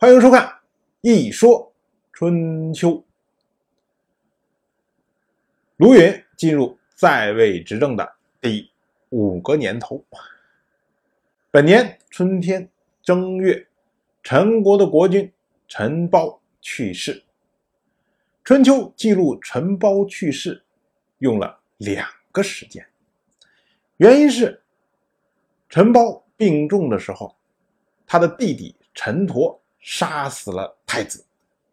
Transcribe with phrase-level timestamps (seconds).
[0.00, 0.46] 欢迎收看
[1.00, 1.74] 《一说
[2.12, 2.90] 春秋》。
[5.76, 8.70] 卢云进入在位执政的第
[9.08, 10.04] 五个年头，
[11.50, 12.70] 本年春天
[13.02, 13.66] 正月，
[14.22, 15.32] 陈国的国君
[15.66, 17.24] 陈包去世。
[18.44, 20.62] 春秋记录陈包去世
[21.18, 22.86] 用了两个时间，
[23.96, 24.62] 原因是
[25.68, 27.34] 陈包病重的时候，
[28.06, 29.58] 他的弟弟陈佗。
[29.80, 31.24] 杀死了太子，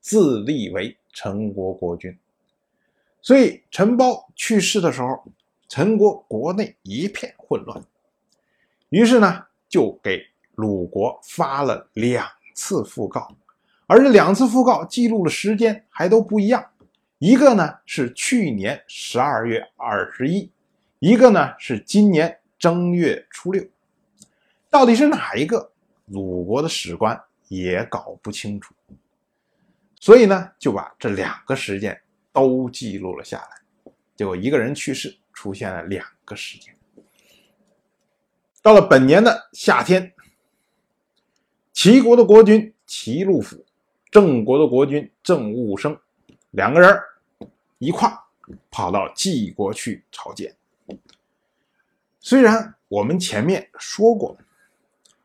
[0.00, 2.16] 自立为陈国国君。
[3.20, 5.24] 所以陈包去世的时候，
[5.68, 7.84] 陈国国内一片混乱。
[8.90, 10.22] 于是呢，就给
[10.54, 13.36] 鲁国发了两次讣告，
[13.86, 16.64] 而这两次讣告记录的时间还都不一样。
[17.18, 20.50] 一个呢是去年十二月二十一，
[21.00, 23.62] 一个呢是今年正月初六。
[24.70, 25.72] 到底是哪一个？
[26.06, 27.20] 鲁国的史官。
[27.48, 28.74] 也搞不清楚，
[29.98, 32.00] 所以呢，就把这两个事件
[32.32, 33.92] 都记录了下来。
[34.14, 36.74] 结果一个人去世，出现了两个事件。
[38.60, 40.12] 到了本年的夏天，
[41.72, 43.64] 齐国的国君齐禄府，
[44.10, 45.98] 郑国的国君郑务生
[46.50, 47.00] 两个人
[47.78, 48.12] 一块
[48.70, 50.54] 跑到晋国去朝见。
[52.20, 54.36] 虽然我们前面说过，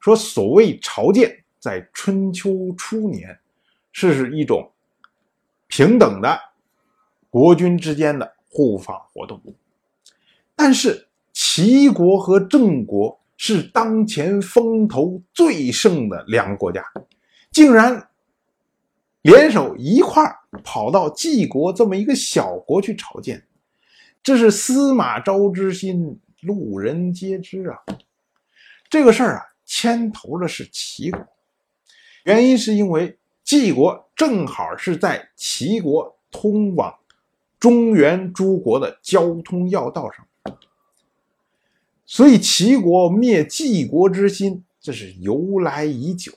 [0.00, 1.44] 说所谓朝见。
[1.58, 3.38] 在春秋初年，
[3.92, 4.70] 是一种
[5.66, 6.38] 平等的
[7.30, 9.40] 国君之间的互访活动。
[10.54, 16.84] 但是齐国和郑国是当前风头最盛的两个国家，
[17.50, 18.08] 竟然
[19.22, 20.24] 联手一块
[20.64, 23.44] 跑到晋国这么一个小国去朝见，
[24.22, 27.78] 这是司马昭之心，路人皆知啊。
[28.90, 31.24] 这个事儿啊，牵头的是齐国。
[32.28, 36.94] 原因是因为晋国正好是在齐国通往
[37.58, 40.26] 中原诸国的交通要道上，
[42.04, 46.30] 所以齐国灭晋国之心这是由来已久。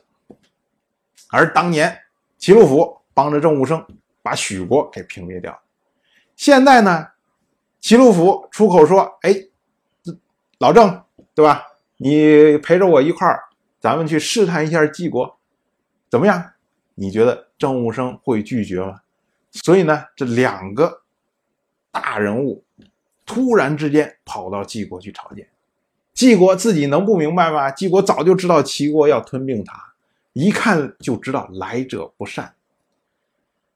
[1.29, 1.99] 而当年
[2.37, 3.85] 齐鲁府帮着郑武生
[4.23, 5.61] 把许国给平灭掉，
[6.37, 7.05] 现在呢，
[7.81, 9.35] 齐鲁府出口说：“哎，
[10.57, 11.03] 老郑，
[11.35, 11.65] 对吧？
[11.97, 13.43] 你陪着我一块儿，
[13.81, 15.37] 咱们去试探一下晋国。”
[16.11, 16.51] 怎么样？
[16.93, 19.01] 你觉得郑武生会拒绝吗？
[19.51, 21.01] 所以呢，这两个
[21.89, 22.63] 大人物
[23.25, 25.49] 突然之间跑到晋国去朝见，
[26.13, 27.71] 晋国自己能不明白吗？
[27.71, 29.93] 晋国早就知道齐国要吞并他，
[30.33, 32.53] 一看就知道来者不善。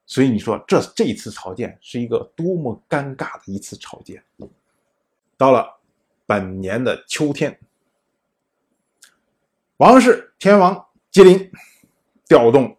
[0.04, 4.22] 所以你说这这次朝见是一个多么尴尬的一次朝见。
[5.38, 5.80] 到了
[6.26, 7.58] 本年的秋天，
[9.78, 11.50] 王室天王吉林。
[12.28, 12.76] 调动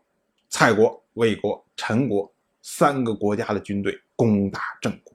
[0.50, 2.32] 蔡国、魏国、陈国
[2.62, 5.14] 三个国家的军队攻打郑国。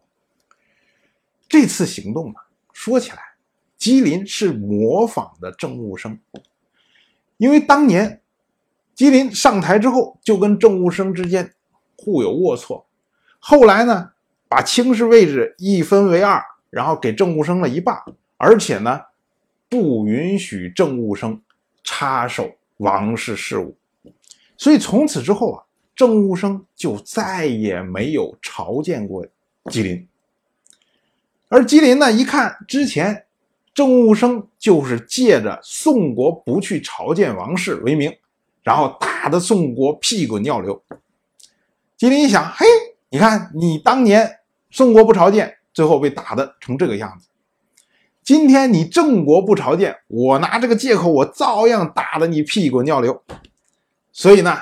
[1.49, 2.35] 这次行动呢，
[2.73, 3.19] 说起来，
[3.77, 6.19] 吉林是模仿的郑务生，
[7.37, 8.23] 因为当年
[8.95, 11.53] 吉林上台之后就跟郑务生之间
[11.97, 12.85] 互有龌龊，
[13.39, 14.13] 后来呢，
[14.49, 17.95] 把卿士位置一分为二，然后给郑务生了一半，
[18.39, 19.03] 而且呢，
[19.69, 21.43] 不允许郑务生
[21.85, 23.77] 插手王室事务。
[24.63, 29.27] 所以从此之后啊，郑务生就再也没有朝见过
[29.69, 30.07] 吉林。
[31.49, 33.27] 而吉林呢，一看之前
[33.75, 38.17] 郑务生就是借着宋国不去朝见王室为名，
[38.63, 40.81] 然后打得宋国屁滚尿流。
[41.97, 42.65] 吉林一想，嘿，
[43.11, 44.39] 你看你当年
[44.71, 47.27] 宋国不朝见，最后被打的成这个样子。
[48.23, 53.21] 今天你郑国不朝见，我拿这个借口，我照样打得你屁滚尿流。
[54.13, 54.57] 所以呢，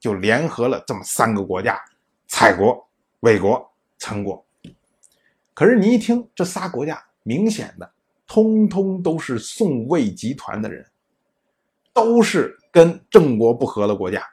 [0.00, 1.78] 就联合了这么三个国家：
[2.26, 2.88] 蔡国、
[3.20, 4.42] 魏国、陈国。
[5.52, 7.88] 可是你一听这仨国家，明显的
[8.26, 10.84] 通通都是宋魏集团的人，
[11.92, 14.26] 都是跟郑国不和的国家。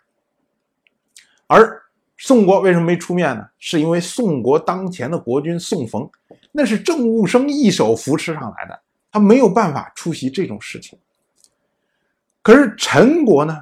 [1.48, 1.82] 而
[2.18, 3.46] 宋国为什么没出面呢？
[3.60, 6.10] 是因为宋国当前的国君宋冯，
[6.52, 8.82] 那是郑务生一手扶持上来的，
[9.12, 10.98] 他没有办法出席这种事情。
[12.42, 13.62] 可是陈国呢？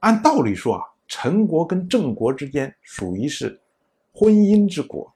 [0.00, 3.60] 按道理说啊，陈国跟郑国之间属于是
[4.12, 5.12] 婚姻之国。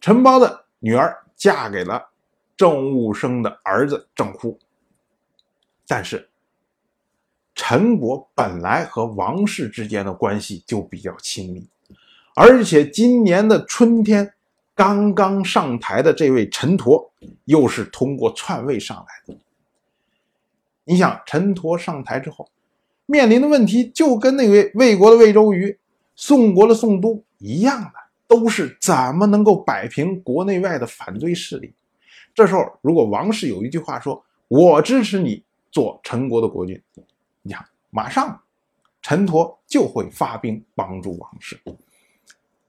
[0.00, 2.10] 陈包的女儿嫁给了
[2.56, 4.58] 郑务生的儿子郑忽，
[5.86, 6.28] 但是
[7.54, 11.68] 陈国本来和王室之间的关系就比较亲密，
[12.36, 14.34] 而且今年的春天
[14.74, 17.10] 刚刚上台的这位陈佗，
[17.46, 19.40] 又是通过篡位上来的。
[20.84, 22.48] 你想，陈佗上台之后。
[23.10, 25.78] 面临的问题就跟那位魏国的魏周瑜、
[26.14, 27.92] 宋国的宋都一样的，
[28.26, 31.72] 都是怎么能够摆平国内外的反对势力。
[32.34, 36.78] 这时候，如果王室有一句话说：“我支持你做陈国的国君”，
[37.40, 38.38] 你看，马上
[39.00, 41.58] 陈佗就会发兵帮助王室。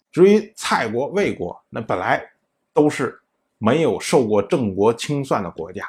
[0.09, 2.23] 至于蔡国、魏国，那本来
[2.73, 3.19] 都是
[3.57, 5.85] 没有受过郑国清算的国家，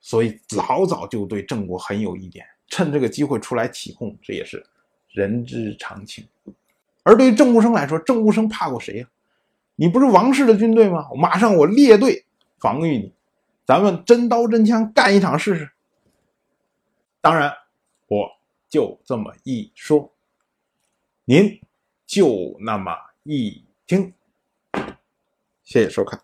[0.00, 4.64] 所以老早就对郑国很有意见，趁这个机会出来起哄，这也是
[5.10, 6.26] 人之常情。
[7.02, 9.06] 而对于郑务生来说，郑务生怕过谁呀？
[9.74, 11.06] 你不是王室的军队吗？
[11.14, 12.24] 马上我列队
[12.58, 13.12] 防御你，
[13.66, 15.70] 咱们真刀真枪干一场试试。
[17.20, 17.52] 当然，
[18.06, 18.26] 我
[18.70, 20.10] 就这么一说，
[21.26, 21.60] 您
[22.06, 22.96] 就那么。
[23.24, 24.14] 一听，
[25.62, 26.20] 谢谢收看。